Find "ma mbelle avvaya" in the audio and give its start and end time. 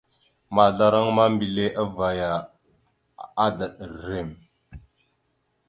1.17-2.29